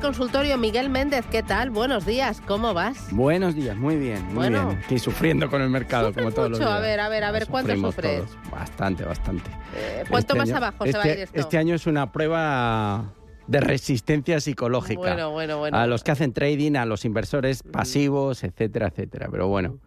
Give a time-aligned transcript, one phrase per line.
[0.00, 0.56] Consultorio.
[0.58, 1.70] Miguel Méndez, ¿qué tal?
[1.70, 3.08] Buenos días, ¿cómo vas?
[3.12, 4.68] Buenos días, muy bien, muy Bueno.
[4.68, 4.78] bien.
[4.80, 6.68] Estoy sufriendo con el mercado, ¿Sufres como todos los mucho?
[6.70, 6.78] días.
[6.78, 8.24] A ver, a ver, a ver, ¿cuánto sufres?
[8.24, 8.50] todos.
[8.50, 9.50] Bastante, bastante.
[9.76, 11.40] Eh, ¿Cuánto Este más año- abajo se va a este- ir esto?
[11.40, 13.04] Este año es una prueba
[13.46, 15.00] de resistencia psicológica.
[15.00, 15.76] Bueno, bueno, bueno.
[15.76, 19.28] A los que hacen trading, a los inversores pasivos, etcétera, etcétera.
[19.30, 19.78] Pero bueno,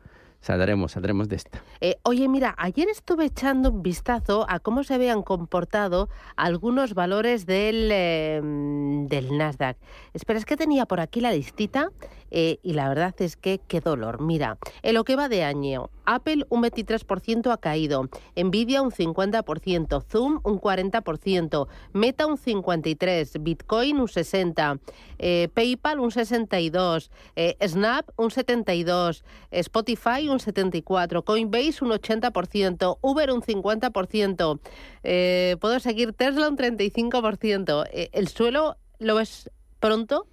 [0.43, 1.63] saldremos, saldremos de esta.
[1.79, 7.45] Eh, oye, mira, ayer estuve echando un vistazo a cómo se habían comportado algunos valores
[7.45, 9.77] del, eh, del Nasdaq.
[10.13, 11.91] Espera, es que tenía por aquí la listita
[12.35, 14.19] eh, y la verdad es que qué dolor.
[14.19, 20.03] Mira, en lo que va de año, Apple un 23% ha caído, Nvidia un 50%,
[20.03, 24.79] Zoom un 40%, Meta un 53%, Bitcoin un 60%,
[25.19, 33.31] eh, PayPal un 62%, eh, Snap un 72%, Spotify un 74%, Coinbase un 80%, Uber
[33.31, 34.59] un 50%,
[35.03, 37.85] eh, puedo seguir Tesla un 35%.
[37.91, 40.25] Eh, ¿El suelo lo ves pronto?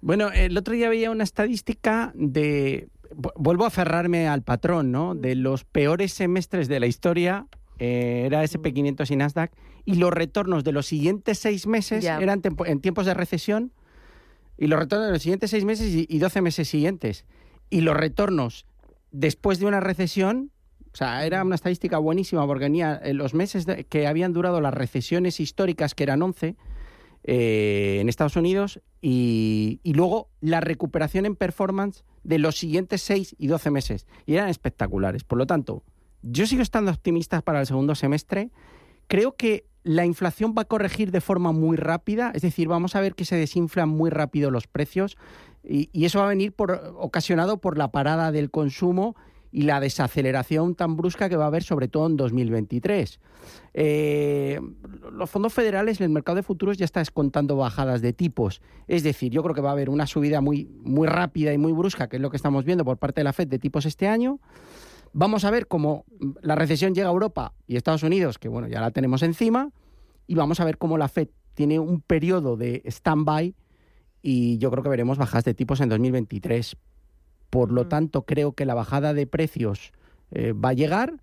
[0.00, 2.88] Bueno, el otro día veía una estadística de.
[3.14, 5.14] vu- Vuelvo a aferrarme al patrón, ¿no?
[5.14, 7.46] De los peores semestres de la historia.
[7.82, 9.52] eh, era SP500 y Nasdaq.
[9.86, 13.72] Y los retornos de los siguientes seis meses eran tempo- en tiempos de recesión.
[14.58, 17.24] Y los retornos de los siguientes seis meses y, 12 meses siguientes.
[17.70, 18.66] Y los retornos
[19.12, 20.50] después de una recesión.
[20.92, 24.60] O sea, era una estadística buenísima porque venía eh, los meses de- que habían durado
[24.60, 26.56] las recesiones históricas, que eran 11,
[27.24, 33.46] eh, en Estados Unidos y, luego la recuperación en performance de los siguientes 6 y
[33.46, 34.06] 12 meses.
[34.26, 35.24] Y eran espectaculares.
[35.24, 35.82] Por lo tanto,
[36.22, 38.50] yo sigo estando optimista para el segundo semestre.
[39.06, 43.00] Creo que la inflación va a corregir de forma muy rápida, es decir, vamos a
[43.00, 45.16] ver que se desinflan muy rápido los precios
[45.64, 49.16] y, y eso va a venir por, ocasionado por la parada del consumo
[49.52, 53.20] y la desaceleración tan brusca que va a haber sobre todo en 2023.
[53.74, 54.60] Eh,
[55.12, 58.62] los fondos federales, el mercado de futuros ya está descontando bajadas de tipos.
[58.86, 61.72] Es decir, yo creo que va a haber una subida muy, muy rápida y muy
[61.72, 64.06] brusca, que es lo que estamos viendo por parte de la Fed de tipos este
[64.06, 64.40] año.
[65.12, 66.04] Vamos a ver cómo
[66.40, 69.70] la recesión llega a Europa y Estados Unidos, que bueno, ya la tenemos encima,
[70.28, 73.54] y vamos a ver cómo la Fed tiene un periodo de stand-by
[74.22, 76.76] y yo creo que veremos bajas de tipos en 2023.
[77.50, 79.92] Por lo tanto, creo que la bajada de precios
[80.30, 81.14] eh, va a llegar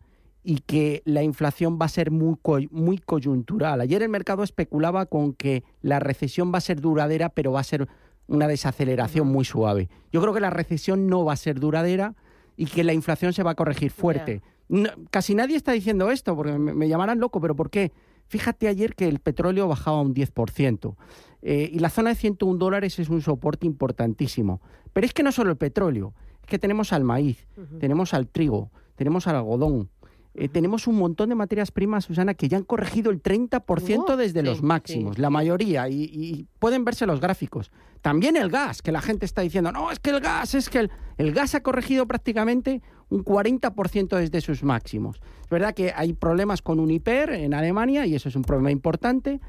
[0.44, 2.38] y que la inflación va a ser muy,
[2.72, 3.82] muy coyuntural.
[3.82, 7.64] Ayer el mercado especulaba con que la recesión va a ser duradera, pero va a
[7.64, 7.88] ser
[8.28, 9.90] una desaceleración muy suave.
[10.12, 12.14] Yo creo que la recesión no va a ser duradera
[12.58, 14.42] y que la inflación se va a corregir fuerte.
[14.68, 17.94] No- casi nadie está diciendo esto, porque me, me llamarán loco, pero ¿por qué?
[18.28, 20.96] Fíjate ayer que el petróleo bajaba un 10%.
[21.42, 24.60] eh, y la zona de 101 dólares es un soporte importantísimo.
[24.94, 27.48] Pero es que no solo el petróleo, es que tenemos al maíz,
[27.80, 29.90] tenemos al trigo, tenemos al algodón,
[30.38, 34.18] eh, tenemos un montón de materias primas, Susana, que ya han corregido el 30% Oh,
[34.18, 37.72] desde sí, los máximos, sí, la mayoría, y, y pueden verse los gráficos.
[38.02, 40.80] También el gas, que la gente está diciendo, no, es que el gas, es que
[40.80, 45.20] el, el gas ha corregido prácticamente un 40% desde sus máximos.
[45.42, 49.40] Es verdad que hay problemas con Uniper en Alemania y eso es un problema importante,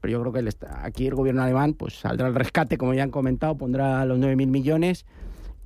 [0.00, 0.50] pero yo creo que el
[0.82, 4.46] aquí el gobierno alemán pues saldrá al rescate, como ya han comentado, pondrá los 9.000
[4.48, 5.06] millones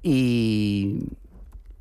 [0.02, 1.00] y,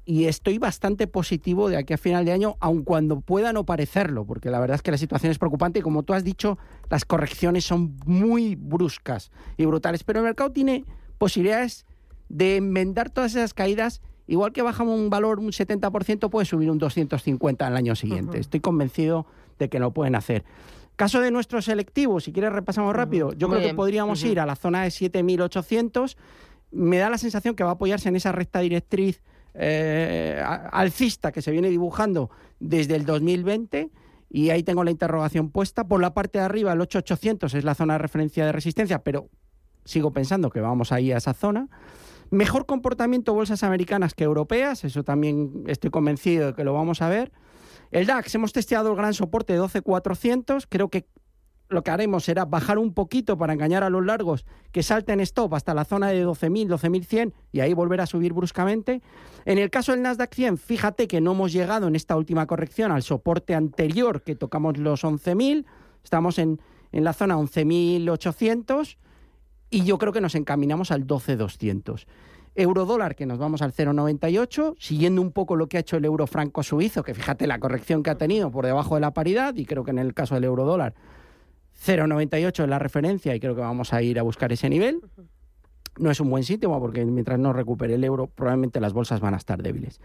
[0.08, 4.24] y estoy bastante positivo de aquí a final de año, aun cuando pueda no parecerlo,
[4.24, 6.58] porque la verdad es que la situación es preocupante y como tú has dicho,
[6.90, 10.86] las correcciones son muy bruscas y brutales, pero el mercado tiene
[11.18, 11.86] posibilidades
[12.30, 14.02] de enmendar todas esas caídas.
[14.28, 18.40] Igual que bajamos un valor un 70%, puede subir un 250 al año siguiente.
[18.40, 19.26] Estoy convencido
[19.60, 20.46] de que lo pueden hacer.
[20.96, 24.46] Caso de nuestro selectivo, si quieres repasamos rápido, yo Muy creo que podríamos ir a
[24.46, 26.16] la zona de 7.800.
[26.72, 29.22] Me da la sensación que va a apoyarse en esa recta directriz
[29.60, 33.90] eh, alcista que se viene dibujando desde el 2020
[34.30, 35.88] y ahí tengo la interrogación puesta.
[35.88, 39.30] Por la parte de arriba, el 8800 es la zona de referencia de resistencia, pero
[39.86, 41.70] sigo pensando que vamos ahí a esa zona.
[42.30, 47.10] Mejor comportamiento bolsas americanas que europeas, eso también estoy convencido de que lo vamos a
[47.10, 47.32] ver.
[47.90, 51.08] El DAX, hemos testeado el gran soporte de 12.400, creo que
[51.70, 55.54] lo que haremos será bajar un poquito para engañar a los largos que salten stop
[55.54, 59.02] hasta la zona de 12.000, 12.100 y ahí volver a subir bruscamente.
[59.46, 62.92] En el caso del Nasdaq 100, fíjate que no hemos llegado en esta última corrección
[62.92, 65.66] al soporte anterior que tocamos los 11.000,
[66.04, 66.62] estamos en,
[66.92, 68.98] en la zona 11.800
[69.70, 72.06] y yo creo que nos encaminamos al 12.200.
[72.56, 76.26] Eurodólar, que nos vamos al 0,98, siguiendo un poco lo que ha hecho el euro
[76.26, 79.66] franco suizo, que fíjate la corrección que ha tenido por debajo de la paridad, y
[79.66, 80.96] creo que en el caso del eurodólar,
[81.86, 85.02] 0,98 es la referencia y creo que vamos a ir a buscar ese nivel.
[86.00, 89.34] No es un buen sitio porque mientras no recupere el euro, probablemente las bolsas van
[89.34, 90.00] a estar débiles.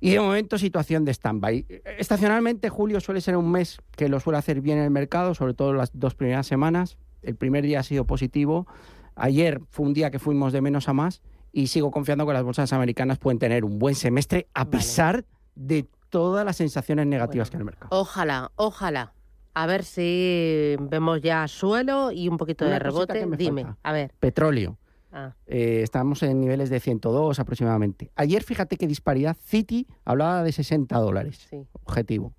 [0.00, 1.66] Y de momento, situación de stand-by.
[1.98, 5.72] Estacionalmente, julio suele ser un mes que lo suele hacer bien el mercado, sobre todo
[5.72, 6.98] las dos primeras semanas.
[7.22, 8.66] El primer día ha sido positivo.
[9.14, 12.44] Ayer fue un día que fuimos de menos a más y sigo confiando que las
[12.44, 15.24] bolsas americanas pueden tener un buen semestre a pesar
[15.54, 17.88] de todas las sensaciones negativas que hay en el mercado.
[17.98, 19.15] Ojalá, ojalá.
[19.56, 23.26] A ver si vemos ya suelo y un poquito de rebote.
[23.38, 24.12] Dime, a ver.
[24.20, 24.76] Petróleo.
[25.10, 25.32] Ah.
[25.46, 28.10] Eh, estamos en niveles de 102 aproximadamente.
[28.16, 29.34] Ayer, fíjate qué disparidad.
[29.42, 31.48] City hablaba de 60 dólares.
[31.72, 32.34] Objetivo.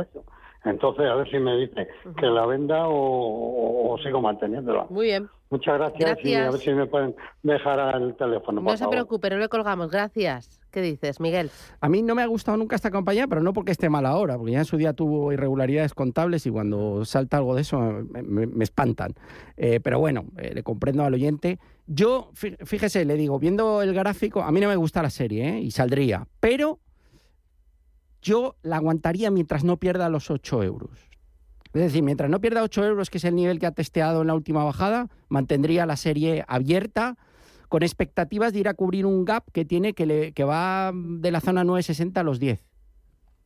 [0.65, 1.87] Entonces, a ver si me dice
[2.17, 4.87] que la venda o, sigo manteniéndola.
[4.89, 5.29] Muy bien.
[5.51, 8.61] Muchas gracias, y a ver si me pueden dejar el teléfono.
[8.61, 9.91] No se preocupe, no le colgamos.
[9.91, 10.62] Gracias.
[10.73, 11.51] ¿Qué dices, Miguel?
[11.81, 14.39] A mí no me ha gustado nunca esta compañía, pero no porque esté mal ahora,
[14.39, 18.63] porque ya en su día tuvo irregularidades contables y cuando salta algo de eso me,
[18.63, 19.13] espantan.
[19.55, 21.59] Eh, pero bueno, eh, le comprendo al oyente.
[21.85, 25.59] Yo, fíjese, le digo, viendo el gráfico, a mí no me gusta la serie ¿eh?
[25.59, 26.79] y saldría, pero
[28.23, 30.97] yo la aguantaría mientras no pierda los 8 euros.
[31.71, 34.27] Es decir, mientras no pierda 8 euros, que es el nivel que ha testeado en
[34.27, 37.15] la última bajada, mantendría la serie abierta
[37.73, 41.31] con expectativas de ir a cubrir un gap que tiene que, le, que va de
[41.31, 42.63] la zona 960 a los 10.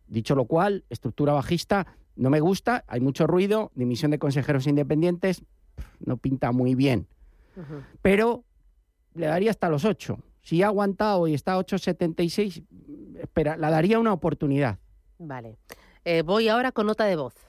[0.08, 5.44] Dicho lo cual, estructura bajista no me gusta, hay mucho ruido, dimisión de consejeros independientes,
[6.02, 7.08] no pinta muy bien.
[8.02, 8.44] Pero
[9.14, 10.20] le daría hasta los 8.
[10.42, 12.66] Si ha aguantado y está a 8,76,
[13.22, 14.78] espera, la daría una oportunidad.
[15.20, 15.56] Vale.
[16.04, 17.47] Eh, voy ahora con nota de voz.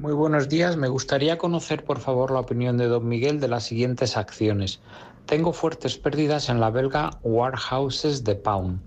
[0.00, 0.78] Muy buenos días.
[0.78, 4.80] Me gustaría conocer, por favor, la opinión de don Miguel de las siguientes acciones.
[5.26, 8.80] Tengo fuertes pérdidas en la belga Warehouses de Pound.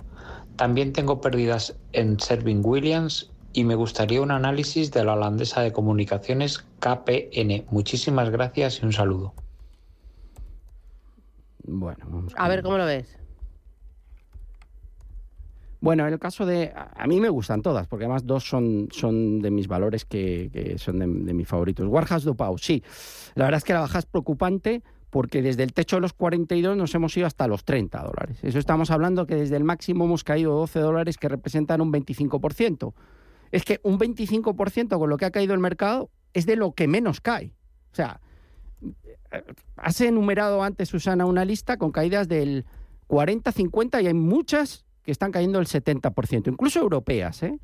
[0.55, 5.71] También tengo pérdidas en Serving Williams y me gustaría un análisis de la holandesa de
[5.71, 7.67] comunicaciones KPN.
[7.69, 9.35] Muchísimas gracias y un saludo.
[11.63, 13.19] Bueno, vamos a ver cómo lo ves.
[15.83, 16.71] Bueno, en el caso de...
[16.73, 20.99] A mí me gustan todas, porque además dos son, son de mis valores que, son
[20.99, 21.85] de, mis favoritos.
[21.89, 22.81] Warhouse de Pau, sí.
[23.35, 26.77] La verdad es que la baja es preocupante porque desde el techo de los 42
[26.77, 28.37] nos hemos ido hasta los 30 dólares.
[28.43, 32.93] Eso estamos hablando que desde el máximo hemos caído 12 dólares que representan un 25%.
[33.51, 36.87] Es que un 25% con lo que ha caído el mercado es de lo que
[36.87, 37.51] menos cae.
[37.91, 38.21] O sea,
[39.75, 42.63] has enumerado antes, Susana, una lista con caídas del
[43.07, 47.43] 40, 50 y hay muchas que están cayendo el 70%, incluso europeas.
[47.43, 47.59] ¿eh?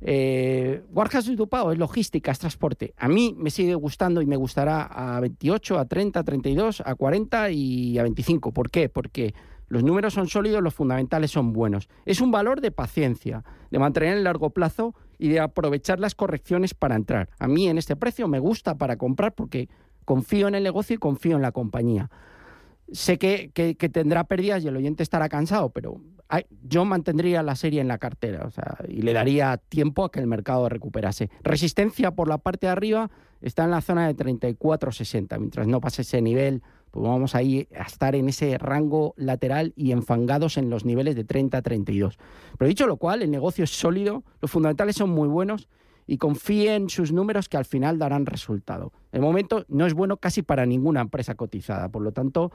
[0.00, 2.94] Eh, Warhouse Dupao es logística, es transporte.
[2.96, 6.94] A mí me sigue gustando y me gustará a 28, a 30, a 32, a
[6.94, 8.52] 40 y a 25.
[8.52, 8.88] ¿Por qué?
[8.88, 9.34] Porque
[9.66, 11.88] los números son sólidos, los fundamentales son buenos.
[12.06, 16.14] Es un valor de paciencia, de mantener en el largo plazo y de aprovechar las
[16.14, 17.28] correcciones para entrar.
[17.38, 19.68] A mí en este precio me gusta para comprar porque
[20.04, 22.08] confío en el negocio y confío en la compañía.
[22.92, 26.00] Sé que, que tendrá pérdidas y el oyente estará cansado, pero
[26.62, 30.20] yo mantendría la serie en la cartera o sea, y le daría tiempo a que
[30.20, 31.30] el mercado recuperase.
[31.42, 35.38] Resistencia por la parte de arriba está en la zona de 34-60.
[35.38, 39.72] Mientras no pase ese nivel, pues vamos a, ir a estar en ese rango lateral
[39.76, 42.16] y enfangados en los niveles de 30-32.
[42.58, 45.68] Pero dicho lo cual, el negocio es sólido, los fundamentales son muy buenos
[46.06, 48.92] y confíe en sus números que al final darán resultado.
[49.12, 52.50] El momento no es bueno casi para ninguna empresa cotizada, por lo tanto,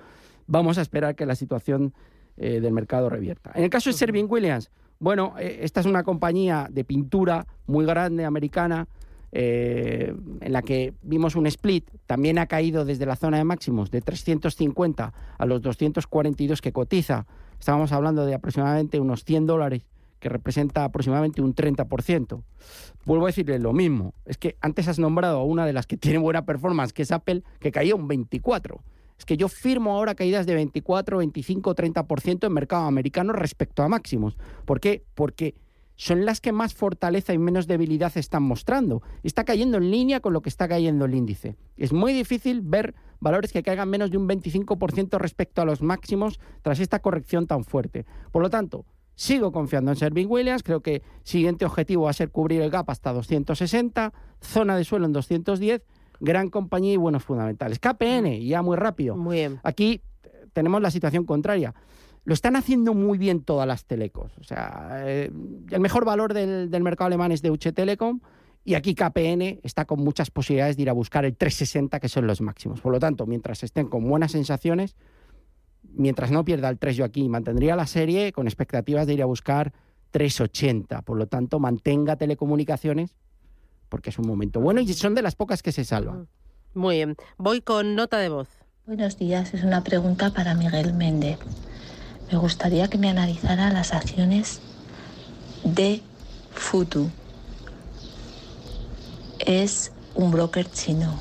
[0.48, 1.94] vamos a esperar que la situación
[2.38, 3.52] eh, del mercado revierta.
[3.56, 7.86] En el caso de Serving Williams, bueno, eh, esta es una compañía de pintura muy
[7.86, 8.88] grande, americana,
[9.32, 13.90] eh, en la que vimos un split, también ha caído desde la zona de máximos
[13.90, 17.26] de 350 a los 242 que cotiza.
[17.60, 19.86] Estábamos hablando de aproximadamente unos 100 dólares,
[20.20, 22.44] que representa aproximadamente un 30%.
[23.06, 25.98] Vuelvo a decirle lo mismo, es que antes has nombrado a una de las que
[25.98, 28.80] tiene buena performance, que es Apple, que caía un 24%.
[29.18, 33.90] Es que yo firmo ahora caídas de 24, 25, 30% en mercado americano respecto a
[33.90, 34.38] máximos.
[34.66, 35.04] ¿Por qué?
[35.16, 35.56] Porque
[35.96, 39.04] son las que más fortaleza y menos debilidad están mostrando.
[39.22, 41.56] Está cayendo en línea con lo que está cayendo el índice.
[41.78, 46.40] Es muy difícil ver valores que caigan menos de un 25% respecto a los máximos
[46.62, 48.06] tras esta corrección tan fuerte.
[48.32, 50.64] Por lo tanto, sigo confiando en Serving Williams.
[50.64, 55.06] Creo que siguiente objetivo va a ser cubrir el gap hasta 260, zona de suelo
[55.06, 55.84] en 210,
[56.20, 57.80] gran compañía y buenos fundamentales.
[57.80, 59.16] KPN, ya muy rápido.
[59.16, 59.60] Muy bien.
[59.64, 60.02] Aquí
[60.54, 61.74] tenemos la situación contraria
[62.26, 64.32] lo están haciendo muy bien todas las telecos.
[64.40, 65.32] O sea, eh,
[65.72, 68.22] el mejor valor del, mercado alemán es Deutsche Telekom
[68.64, 72.28] y aquí KPN está con muchas posibilidades de ir a buscar el 360, que son
[72.28, 72.80] los máximos.
[72.80, 74.96] Por lo tanto, mientras estén con buenas sensaciones,
[75.96, 79.26] mientras no pierda el 3 yo aquí, mantendría la serie con expectativas de ir a
[79.26, 79.74] buscar
[80.12, 81.02] 380.
[81.02, 83.18] Por lo tanto, mantenga telecomunicaciones
[83.94, 86.28] porque es un momento bueno y son de las pocas que se salvan.
[86.74, 87.16] Muy bien.
[87.38, 88.50] Voy con nota de voz.
[88.88, 91.38] Buenos días, es una pregunta para Miguel Méndez
[92.32, 94.60] me gustaría que me analizara las acciones
[95.64, 96.02] de
[96.56, 97.08] Futu.
[99.38, 101.20] Es un broker chino.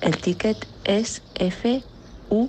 [0.00, 2.48] El ticket es FUTU.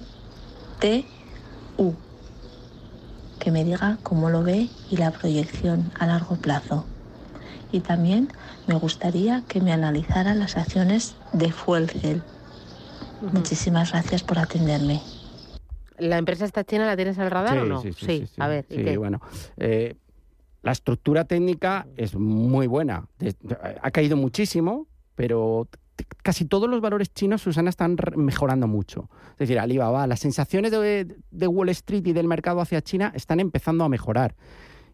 [3.40, 6.86] Que me diga cómo lo ve y la proyección a largo plazo.
[7.76, 8.30] Y también
[8.68, 12.24] me gustaría que me analizara las acciones de Fuelcel.
[13.34, 15.02] Muchísimas gracias por atenderme.
[15.98, 17.82] ¿La empresa esta china la tienes al radar o no?
[17.82, 18.66] Sí, sí, a ver.
[18.70, 19.20] Sí, bueno.
[19.58, 19.98] Eh,
[20.62, 23.10] la estructura técnica es muy buena.
[23.82, 25.68] Ha caído muchísimo, pero
[26.24, 29.10] casi todos los valores chinos, Susana, están mejorando mucho.
[29.34, 33.42] Es decir, Alibaba, las sensaciones de, de, Wall Street y del mercado hacia China están
[33.42, 34.34] empezando a mejorar.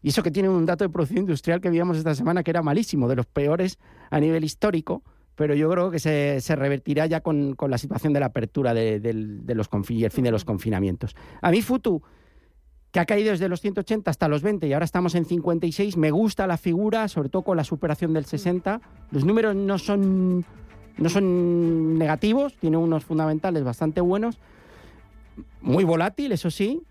[0.01, 2.62] Y eso que tiene un dato de producción industrial que vimos esta semana que era
[2.62, 3.77] malísimo, de los peores
[4.10, 5.03] a nivel histórico,
[5.36, 9.00] pero yo creo que se, revertirá ya con, la situación de la apertura de,
[9.55, 11.15] los y el fin de los confinamientos.
[11.41, 12.01] A mí Futu,
[12.91, 16.12] que ha caído desde los 180 hasta los 20 y ahora estamos en 56, me
[16.12, 18.81] gusta la figura, sobre todo con la superación del 60.
[19.12, 20.46] Los números no son,
[20.98, 24.39] no son negativos, tiene unos fundamentales bastante buenos,
[25.62, 26.81] muy volátil, eso sí,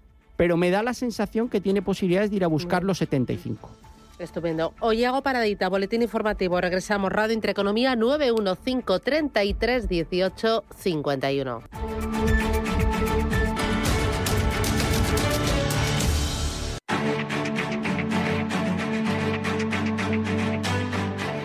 [0.41, 3.71] pero me da la sensación que tiene posibilidades de ir a buscar los 75.
[4.19, 4.73] Estupendo.
[4.81, 6.59] Hoy hago paradita, boletín informativo.
[6.59, 11.63] Regresamos, Radio Intereconomía 915 33 18 51.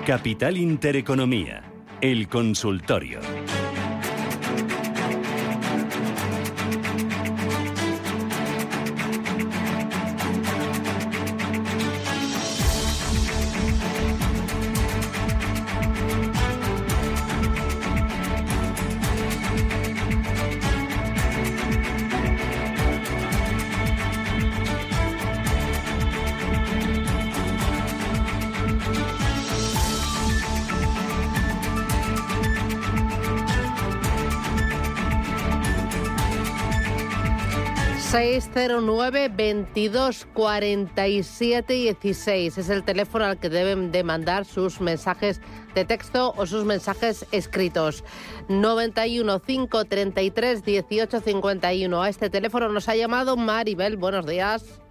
[0.06, 1.64] Capital Intereconomía,
[2.00, 3.20] el consultorio.
[38.16, 45.42] 609 22 47 16 es el teléfono al que deben de mandar sus mensajes
[45.74, 48.06] de texto o sus mensajes escritos.
[48.48, 52.02] 91 5 33 18 51.
[52.02, 53.98] A este teléfono nos ha llamado Maribel.
[53.98, 54.82] Buenos días.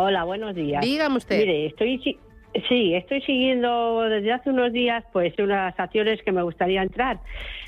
[0.00, 0.84] Hola, buenos días.
[0.84, 1.36] Dígame usted.
[1.36, 1.98] Mire, estoy
[2.68, 7.20] Sí, estoy siguiendo desde hace unos días pues unas acciones que me gustaría entrar.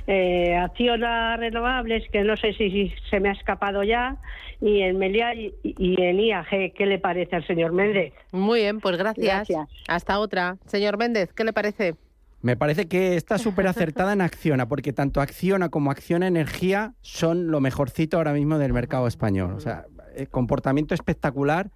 [0.08, 4.16] Eh, acciones renovables, que no sé si, se me ha escapado ya,
[4.60, 6.72] y en Meliá y, en IAG.
[6.74, 8.12] ¿Qué le parece al señor Méndez?
[8.32, 9.48] Muy bien, pues gracias.
[9.86, 10.56] Hasta otra.
[10.66, 11.94] Señor Méndez, ¿qué le parece?
[12.40, 17.52] Me parece que está súper acertada en Acciona, porque tanto Acciona como Acciona Energía son
[17.52, 19.52] lo mejorcito ahora mismo del mercado español.
[19.52, 19.84] O sea,
[20.16, 21.70] eh, comportamiento espectacular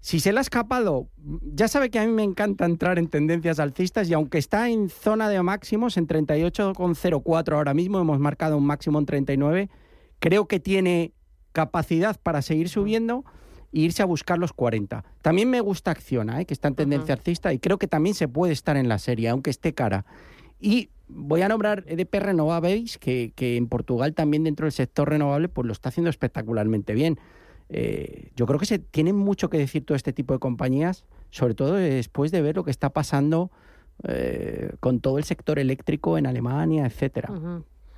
[0.00, 1.08] si se le ha escapado,
[1.54, 4.88] ya sabe que a mí me encanta entrar en tendencias alcistas y aunque está en
[4.88, 9.68] zona de máximos, en 38,04 ahora mismo, hemos marcado un máximo en 39,
[10.18, 11.12] creo que tiene
[11.52, 13.24] capacidad para seguir subiendo
[13.72, 15.04] e irse a buscar los 40.
[15.20, 16.46] También me gusta Acciona, ¿eh?
[16.46, 19.28] que está en tendencia alcista y creo que también se puede estar en la serie,
[19.28, 20.06] aunque esté cara.
[20.58, 25.48] Y voy a nombrar EDP Renovables, que, que en Portugal también dentro del sector renovable
[25.48, 27.18] pues lo está haciendo espectacularmente bien.
[27.72, 31.54] Eh, yo creo que se tiene mucho que decir todo este tipo de compañías, sobre
[31.54, 33.50] todo después de ver lo que está pasando
[34.04, 37.30] eh, con todo el sector eléctrico en Alemania, etcétera.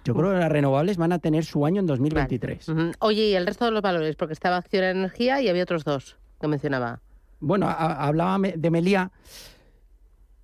[0.04, 2.68] Yo creo que las renovables van a tener su año en 2023.
[2.68, 2.90] Ujú.
[2.98, 6.16] Oye, y el resto de los valores, porque estaba Acción Energía y había otros dos
[6.40, 7.00] que mencionaba.
[7.38, 9.10] Bueno, a- hablaba de Melía.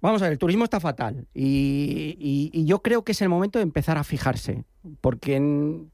[0.00, 3.28] Vamos a ver, el turismo está fatal y, y- y yo creo que es el
[3.28, 4.64] momento de empezar a fijarse,
[5.00, 5.40] porque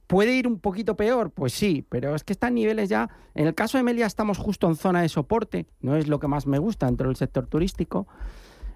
[0.07, 3.09] puede ir un poquito peor, pues sí, pero es que están niveles ya.
[3.35, 6.29] En el caso de Melia estamos justo en zona de soporte, no es lo que
[6.29, 8.07] más me gusta dentro del sector turístico.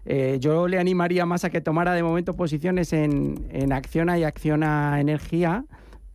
[0.07, 4.25] Eh, yo le animaría más a que tomara de momento posiciones en, en Acciona y
[4.25, 5.67] Acciona Energía,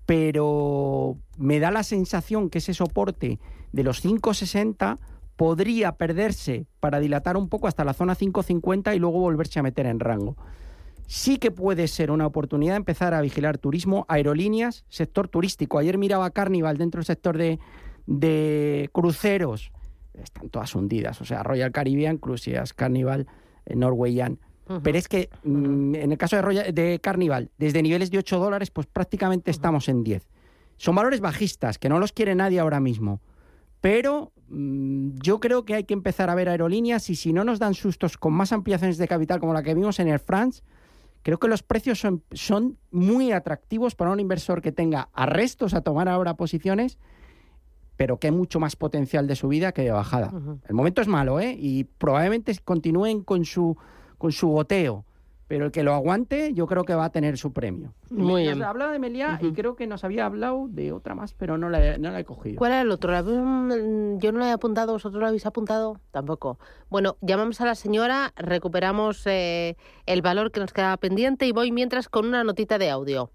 [0.08, 3.40] pero me da la sensación que ese soporte
[3.72, 4.98] de los 560
[5.44, 9.86] podría perderse para dilatar un poco hasta la zona 550 y luego volverse a meter
[9.88, 10.38] en rango.
[11.06, 15.80] Sí que puede ser una oportunidad empezar a vigilar turismo, aerolíneas, sector turístico.
[15.80, 17.60] Ayer miraba Carnival dentro del sector de,
[18.08, 19.74] de cruceros.
[20.14, 21.20] Están todas hundidas.
[21.20, 23.28] O sea, Royal Caribbean, Crucias, Carnival,
[23.66, 24.40] eh, Norwegian.
[24.82, 28.40] Pero es que mm, en el caso de, Royal- de Carnival, desde niveles de 8
[28.40, 30.26] dólares, pues prácticamente estamos en 10.
[30.78, 33.20] Son valores bajistas, que no los quiere nadie ahora mismo.
[33.84, 37.60] Pero mm, yo creo que hay que empezar a ver aerolíneas y si no nos
[37.60, 40.64] dan sustos con más ampliaciones de capital como la que vimos en Air France,
[41.22, 45.82] creo que los precios son, son muy atractivos para un inversor que tenga arrestos a
[45.82, 46.98] tomar ahora posiciones,
[47.98, 50.32] pero que hay mucho más potencial de subida que de bajada.
[50.66, 51.54] El momento es malo, ¿eh?
[51.60, 53.76] Y probablemente continúen con su,
[54.18, 55.04] con su goteo.
[55.48, 57.94] Pero el que lo aguante, yo creo que va a tener su premio.
[58.10, 58.64] Muy Nos bien.
[58.64, 61.86] hablaba de Meliá y creo que nos había hablado de otra más, pero no la,
[61.86, 62.58] he- no la he cogido.
[62.58, 63.12] ¿Cuál era el otro?
[63.12, 66.00] La- mm, Yo no lo he apuntado, ¿vosotros lo habéis apuntado?
[66.12, 66.60] Tampoco.
[66.90, 71.72] Bueno, llamamos a la señora, recuperamos eh, el valor que nos quedaba pendiente y voy
[71.72, 73.30] mientras con una notita de audio.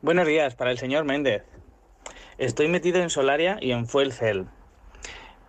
[0.00, 1.44] Buenos días, para el señor Méndez.
[2.38, 4.44] Estoy metido en Solaria y en Fuel Cell.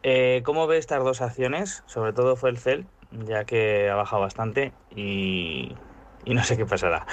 [0.04, 1.82] Eh, ¿Cómo ve estas dos acciones?
[1.86, 2.84] Sobre todo Fuel Cell,
[3.26, 5.74] ya que ha bajado bastante y,
[6.26, 7.06] y no sé qué pasará.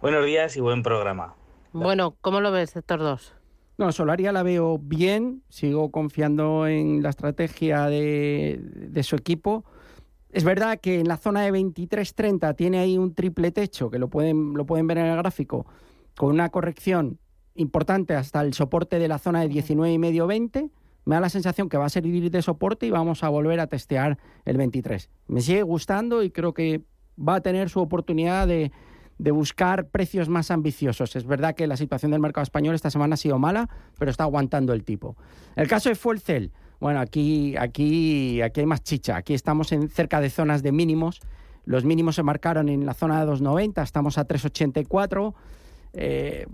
[0.00, 1.34] Buenos días y buen programa.
[1.72, 3.34] Bueno, ¿cómo lo ves, sector 2?
[3.78, 9.64] No, Solaria la veo bien, sigo confiando en la estrategia de, de su equipo.
[10.30, 14.08] Es verdad que en la zona de 23.30 tiene ahí un triple techo, que lo
[14.08, 15.66] pueden, lo pueden ver en el gráfico,
[16.16, 17.18] con una corrección
[17.54, 20.70] importante hasta el soporte de la zona de 19,5-20.
[21.04, 23.68] Me da la sensación que va a servir de soporte y vamos a volver a
[23.68, 25.08] testear el 23.
[25.28, 26.82] Me sigue gustando y creo que
[27.18, 28.70] va a tener su oportunidad de,
[29.18, 31.16] de buscar precios más ambiciosos.
[31.16, 34.24] Es verdad que la situación del mercado español esta semana ha sido mala, pero está
[34.24, 35.16] aguantando el tipo.
[35.56, 39.16] El caso de Fuelcel, bueno, aquí, aquí, aquí hay más chicha.
[39.16, 41.20] Aquí estamos en cerca de zonas de mínimos.
[41.64, 45.34] Los mínimos se marcaron en la zona de 2,90, estamos a 3,84.
[45.94, 46.46] Eh,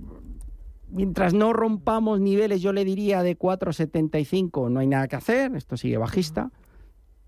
[0.89, 5.77] mientras no rompamos niveles, yo le diría de 4,75, no hay nada que hacer, esto
[5.77, 6.51] sigue bajista.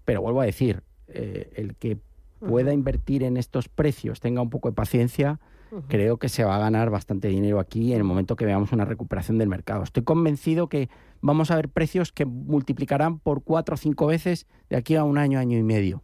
[0.04, 1.98] Pero vuelvo a decir, eh, el que
[2.40, 5.40] pueda invertir en estos precios, tenga un poco de paciencia,
[5.88, 8.84] creo que se va a ganar bastante dinero aquí en el momento que veamos una
[8.84, 9.82] recuperación del mercado.
[9.82, 10.88] Estoy convencido que
[11.20, 15.18] vamos a ver precios que multiplicarán por cuatro o cinco veces de aquí a un
[15.18, 16.02] año, año y medio.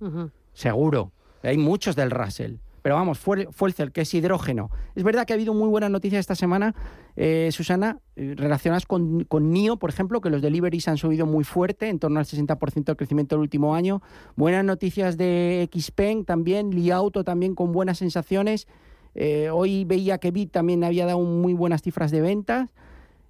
[0.53, 1.12] Seguro.
[1.42, 2.57] Hay muchos del Russell.
[2.83, 4.71] Pero vamos, fue, fue el CEL, que es hidrógeno.
[4.97, 6.75] Es verdad que ha habido muy buenas noticias esta semana,
[7.14, 11.45] eh, Susana, eh, relacionadas con, con NIO, por ejemplo, que los deliveries han subido muy
[11.45, 14.03] fuerte, en torno al 60% del crecimiento del último año.
[14.35, 18.66] Buenas noticias de Xpeng también, Liauto también con buenas sensaciones.
[19.14, 22.71] Eh, hoy veía que Bit también había dado muy buenas cifras de ventas.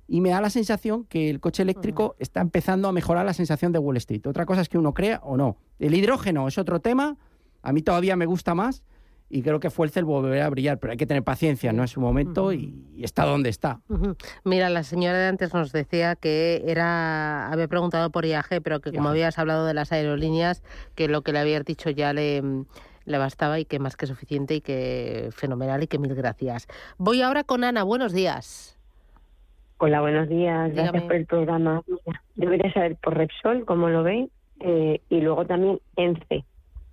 [0.08, 3.72] Y me da la sensación que el coche eléctrico está empezando a mejorar la sensación
[3.72, 4.26] de Wall Street.
[4.26, 5.56] Otra cosa es que uno crea o no.
[5.78, 7.16] El hidrógeno es otro tema.
[7.62, 8.82] A mí todavía me gusta más
[9.32, 12.02] y creo que Fuelcel volverá a brillar, pero hay que tener paciencia, no es su
[12.02, 13.80] momento y, y está donde está.
[14.44, 18.92] Mira, la señora de antes nos decía que era había preguntado por IAG, pero que
[18.92, 20.62] como habías hablado de las aerolíneas,
[20.94, 22.42] que lo que le habías dicho ya le,
[23.06, 26.68] le bastaba y que más que suficiente y que fenomenal y que mil gracias.
[26.98, 28.78] Voy ahora con Ana, buenos días.
[29.78, 30.72] Hola, buenos días.
[30.72, 30.90] Dígame.
[30.90, 31.82] Gracias por el programa.
[31.86, 36.44] Mira, yo quería saber por Repsol cómo lo ven eh, y luego también ENCE,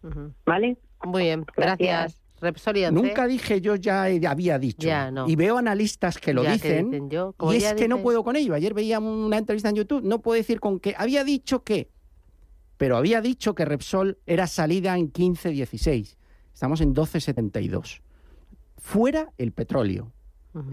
[0.03, 0.31] Ujú.
[0.45, 0.77] ¿vale?
[1.03, 1.89] Muy bien, gracias.
[1.89, 2.28] Gracias.
[2.41, 2.93] Repsol y Ence.
[3.01, 4.87] Nunca dije yo ya había dicho.
[4.87, 5.27] Ya, no.
[5.27, 8.53] Y veo analistas que lo Ya, dicen, yo, y es que no puedo con ello.
[8.53, 11.89] Ayer veía una entrevista en YouTube, no puedo decir con que había dicho que,
[12.77, 16.15] pero había dicho que Repsol era salida en 15.16.
[16.53, 18.01] Estamos en 12.72.
[18.77, 20.11] Fuera el petróleo.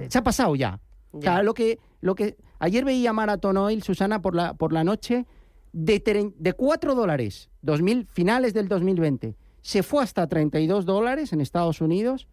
[0.08, 0.80] Se ha pasado ya.
[1.12, 1.42] O sea, Ya.
[1.42, 5.26] lo que, lo que ayer veía Marathon Oil, Susana, por la, por la noche,
[5.72, 11.80] de, de 4 dólares, 2000, finales del 2020, se fue hasta 32 dólares en Estados
[11.80, 12.28] Unidos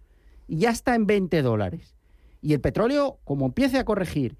[0.47, 1.95] y ya está en 20 dólares.
[2.43, 4.37] Y el petróleo, como empiece a corregir,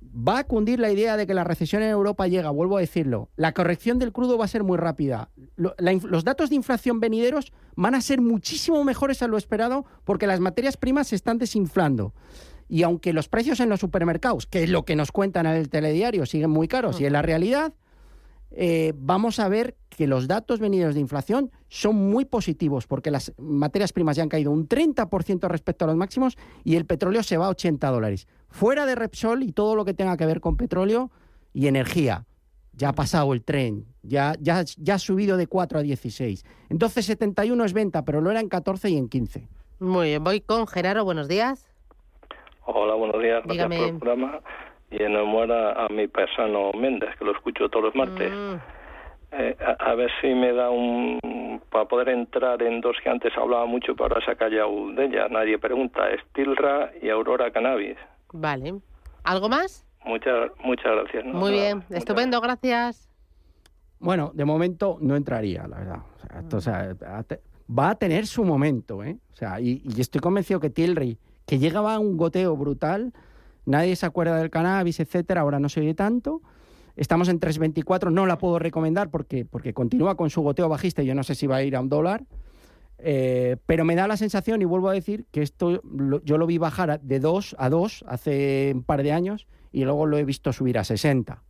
[0.00, 3.30] va a cundir la idea de que la recesión en Europa llega, vuelvo a decirlo.
[3.34, 5.30] La corrección del crudo va a ser muy rápida.
[5.56, 10.38] Los datos de inflación venideros van a ser muchísimo mejores a lo esperado porque las
[10.38, 12.14] materias primas se están desinflando.
[12.68, 15.68] Y aunque los precios en los supermercados, que es lo que nos cuentan en el
[15.68, 17.72] telediario, siguen muy caros y en la realidad,
[18.52, 23.32] eh, vamos a ver que los datos venideros de inflación son muy positivos porque las
[23.38, 27.36] materias primas ya han caído un 30% respecto a los máximos y el petróleo se
[27.36, 28.26] va a 80 dólares.
[28.48, 31.10] Fuera de Repsol y todo lo que tenga que ver con petróleo
[31.52, 32.26] y energía.
[32.72, 36.44] Ya ha pasado el tren, ya, ya, ya ha subido de 4 a 16.
[36.70, 39.48] Entonces 71 es venta, pero lo era en 14 y en 15.
[39.80, 41.70] Muy bien, voy con Gerardo, buenos días.
[42.64, 43.42] Hola, buenos días.
[43.44, 43.76] Gracias Dígame.
[43.78, 44.40] por el programa.
[44.90, 48.32] Y enhorabuena a mi paisano Méndez, que lo escucho todos los martes.
[48.32, 48.56] Mm,
[49.32, 51.20] Eh, a, a ver si me da un...
[51.70, 55.04] Para poder entrar en dos que antes hablaba mucho, pero ahora se ha callado de
[55.04, 55.28] ella.
[55.28, 56.02] Nadie pregunta.
[56.30, 57.96] Stilra y Aurora Cannabis.
[58.32, 58.74] vale.
[59.22, 59.86] ¿Algo más?
[60.04, 61.24] Muchas muchas gracias.
[61.26, 61.34] ¿no?
[61.38, 63.08] Muy bien, muchas estupendo, gracias.
[64.00, 65.98] Bueno, de momento no entraría, la verdad.
[65.98, 66.96] O sea, esto, o sea,
[67.78, 69.16] va a tener su momento, ¿eh?
[69.32, 73.12] O sea, y, y estoy convencido que Tilray, que llegaba a un goteo brutal,
[73.66, 76.42] nadie se acuerda del cannabis, etcétera, ahora no se oye tanto.
[76.96, 81.06] Estamos en 3.24, no la puedo recomendar porque, porque continúa con su goteo bajista y
[81.06, 82.24] yo no sé si va a ir a un dólar.
[83.02, 85.82] Eh, pero me da la sensación, y vuelvo a decir, que esto
[86.24, 90.06] yo lo vi bajar de 2 a 2 hace un par de años y luego
[90.06, 91.42] lo he visto subir a 60.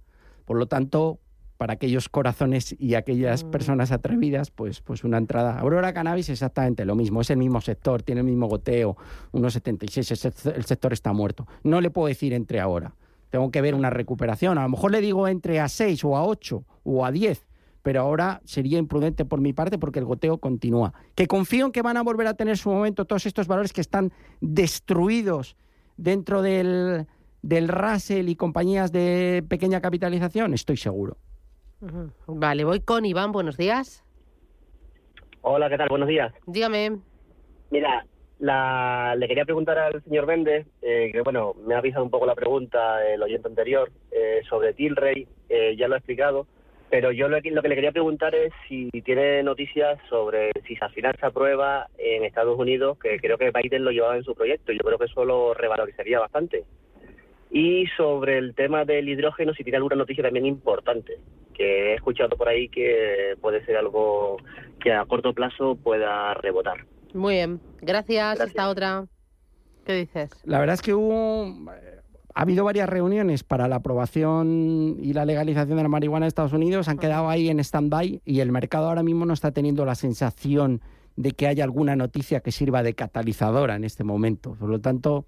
[0.44, 1.18] Por lo tanto,
[1.60, 5.58] para aquellos corazones y aquellas personas atrevidas, pues, pues una entrada.
[5.58, 8.96] Aurora Cannabis exactamente lo mismo, es el mismo sector, tiene el mismo goteo,
[9.32, 11.46] 1,76, el sec- el sector está muerto.
[11.62, 12.94] No le puedo decir entre ahora,
[13.28, 14.56] tengo que ver una recuperación.
[14.56, 17.46] A lo mejor le digo entre a 6 o a 8 o a 10,
[17.82, 20.94] pero ahora sería imprudente por mi parte porque el goteo continúa.
[21.14, 23.82] Que confío en que van a volver a tener su momento todos estos valores que
[23.82, 25.56] están destruidos
[25.98, 27.06] dentro del,
[27.42, 31.18] del Russell y compañías de pequeña capitalización, estoy seguro.
[32.26, 34.04] Vale, voy con Iván, buenos días.
[35.42, 35.88] Hola, ¿qué tal?
[35.88, 36.32] Buenos días.
[36.46, 36.98] Dígame.
[37.70, 38.04] Mira,
[38.38, 42.26] la, le quería preguntar al señor Méndez, eh, que bueno, me ha avisado un poco
[42.26, 46.46] la pregunta el oyente anterior eh, sobre Tilray, eh, ya lo ha explicado,
[46.90, 50.76] pero yo lo, que- lo que le quería preguntar es si tiene noticias sobre si
[50.80, 54.34] al final se aprueba en Estados Unidos, que creo que Biden lo llevaba en su
[54.34, 56.64] proyecto, y yo creo que eso lo revalorizaría bastante.
[57.50, 61.18] Y sobre el tema del hidrógeno, si tiene alguna noticia también importante,
[61.52, 64.36] que he escuchado por ahí que puede ser algo
[64.80, 66.86] que a corto plazo pueda rebotar.
[67.12, 68.40] Muy bien, gracias.
[68.40, 69.06] Esta otra.
[69.84, 70.30] ¿Qué dices?
[70.44, 72.00] La verdad es que hubo, eh,
[72.34, 76.52] ha habido varias reuniones para la aprobación y la legalización de la marihuana en Estados
[76.52, 79.94] Unidos, han quedado ahí en stand-by y el mercado ahora mismo no está teniendo la
[79.94, 80.80] sensación
[81.16, 84.54] de que haya alguna noticia que sirva de catalizadora en este momento.
[84.54, 85.26] Por lo tanto,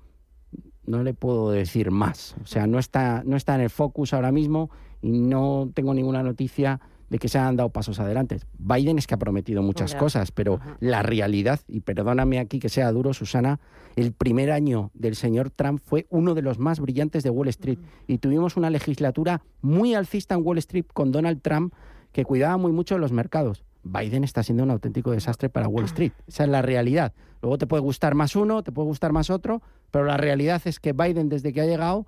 [0.86, 2.34] no le puedo decir más.
[2.42, 6.22] O sea, no está, no está en el focus ahora mismo y no tengo ninguna
[6.22, 6.80] noticia
[7.12, 8.40] de que se han dado pasos adelante.
[8.58, 12.90] Biden es que ha prometido muchas cosas, pero la realidad, y perdóname aquí que sea
[12.90, 13.60] duro, Susana,
[13.96, 17.78] el primer año del señor Trump fue uno de los más brillantes de Wall Street
[18.06, 21.74] y tuvimos una legislatura muy alcista en Wall Street con Donald Trump
[22.12, 23.62] que cuidaba muy mucho los mercados.
[23.84, 26.12] Biden está siendo un auténtico desastre para Wall Street.
[26.26, 27.12] Esa es la realidad.
[27.40, 30.78] Luego te puede gustar más uno, te puede gustar más otro, pero la realidad es
[30.78, 32.06] que Biden, desde que ha llegado,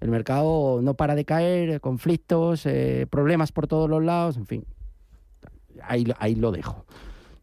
[0.00, 4.64] el mercado no para de caer, conflictos, eh, problemas por todos los lados, en fin.
[5.82, 6.84] Ahí, ahí lo dejo.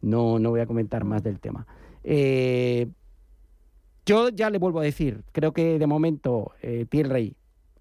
[0.00, 1.66] No, no voy a comentar más del tema.
[2.04, 2.88] Eh,
[4.06, 7.34] yo ya le vuelvo a decir, creo que de momento eh, Tilray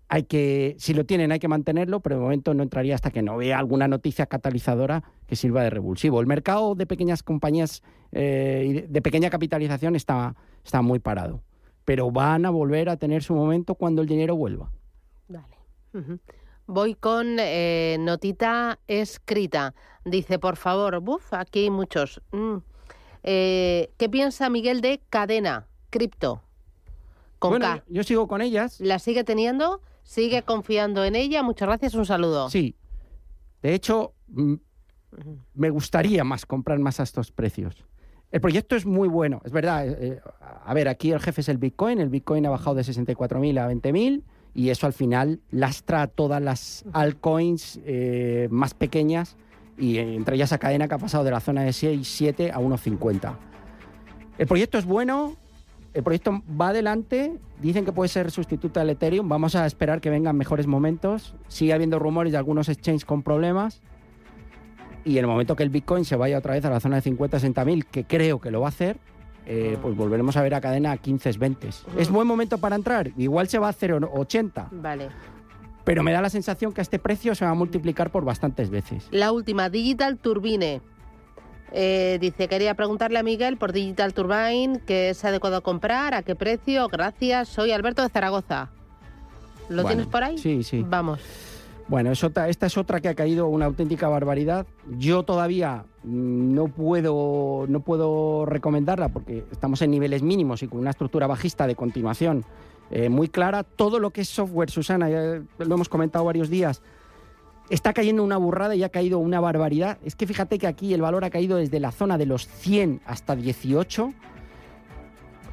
[0.08, 3.22] hay que, si lo tienen hay que mantenerlo, pero de momento no entraría hasta que
[3.22, 6.22] no vea alguna noticia catalizadora que sirva de revulsivo.
[6.22, 11.42] El mercado de pequeñas compañías eh, y de, pequeña capitalización está, está muy parado,
[11.86, 14.72] pero van a volver a tener su momento cuando el dinero vuelva.
[15.94, 16.20] Ujú.
[16.68, 19.74] Voy con eh, notita escrita.
[20.04, 22.22] Dice, por favor, buf, aquí hay muchos.
[22.32, 22.58] Mm.
[23.24, 26.42] Eh, ¿Qué piensa Miguel de cadena, cripto?
[27.40, 27.84] Con Bueno, K.
[27.88, 28.80] yo sigo con ellas.
[28.82, 29.82] ¿La sigue teniendo?
[30.06, 31.42] ¿Sigue confiando en ella?
[31.42, 32.48] Muchas gracias, un saludo.
[32.50, 32.76] Sí.
[33.64, 34.14] De hecho,
[35.56, 37.86] me gustaría más comprar más a estos precios.
[38.32, 39.88] El proyecto es muy bueno, es verdad.
[39.88, 40.22] eh, eh,
[40.64, 42.00] a ver, aquí el jefe es el Bitcoin.
[42.00, 46.42] El Bitcoin ha bajado de 64.000 a 20.000 y eso al final lastra a todas
[46.42, 49.38] las altcoins eh, más pequeñas
[49.78, 52.60] y entre ellas a cadena que ha pasado de la zona de 6, 7 a
[52.60, 53.38] 1,50.
[54.38, 55.36] El proyecto es bueno,
[55.96, 60.10] el proyecto va adelante, dicen que puede ser sustituto del Ethereum, vamos a esperar que
[60.10, 63.82] vengan mejores momentos, sigue habiendo rumores de algunos exchanges con problemas
[65.06, 67.04] y en el momento que el Bitcoin se vaya otra vez a la zona de
[67.04, 68.98] 50, 60 mil, que creo que lo va a hacer,
[69.46, 71.70] eh, pues volveremos a ver a cadena a 15, 20.
[71.98, 73.12] ¿Es buen momento para entrar?
[73.16, 74.68] Igual se va a 0,80.
[74.72, 75.10] Vale.
[75.86, 78.70] Pero me da la sensación que a este precio se va a multiplicar por bastantes
[78.70, 79.08] veces.
[79.12, 80.82] La última, Digital Turbine.
[81.72, 86.14] Eh, dice, quería preguntarle a Miguel por Digital Turbine, ¿qué es adecuado comprar?
[86.14, 86.88] ¿A qué precio?
[86.88, 88.70] Gracias, soy Alberto de Zaragoza.
[89.68, 90.38] ¿Lo Bueno, tienes por ahí?
[90.38, 90.86] Sí, sí.
[90.88, 91.20] Vamos.
[91.88, 94.66] Bueno, es otra- esta es otra que ha caído una auténtica barbaridad.
[94.98, 100.92] Yo todavía no puedo, no puedo recomendarla porque estamos en niveles mínimos y con una
[100.92, 102.44] estructura bajista de continuación
[102.92, 103.64] eh, muy clara.
[103.64, 106.82] Todo lo que es software, Susana, ya lo hemos comentado varios días,
[107.70, 109.98] está cayendo una burrada y ha caído una barbaridad.
[110.04, 113.02] Es que fíjate que aquí el valor ha caído desde la zona de los 100
[113.06, 114.14] hasta 18.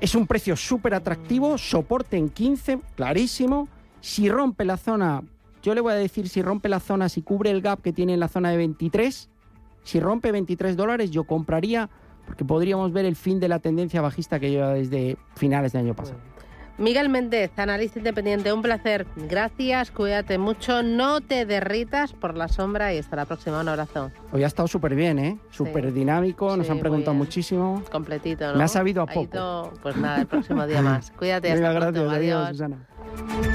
[0.01, 3.69] Es un precio súper atractivo, soporte en 15, clarísimo.
[4.01, 5.23] Si rompe la zona,
[5.63, 8.15] yo le voy a decir si rompe la zona, si cubre el gap que tiene
[8.15, 9.31] en la zona de 23,
[9.85, 11.89] si rompe 23 dólares, yo compraría,
[12.27, 15.95] porque podríamos ver el fin de la tendencia bajista que lleva desde finales del año
[15.95, 16.32] pasado.
[16.79, 19.07] Miguel Méndez, analista independiente, un placer.
[19.17, 23.61] Gracias, cuídate mucho, no te derritas por la sombra y hasta la próxima.
[23.61, 24.11] Un abrazo.
[24.33, 25.39] Hoy ha estado súper bien, ¿eh?
[25.51, 27.83] Súper dinámico, nos Sí, han preguntado muchísimo.
[27.93, 28.59] Completito, ¿no?
[28.59, 29.29] Me ha sabido a Ha poco.
[29.35, 31.11] ido, pues nada, el próximo día más.
[31.13, 32.03] Cuídate, hasta Venga, pronto.
[32.05, 32.57] gracias, adiós, Adiós.
[32.57, 33.52] Susana.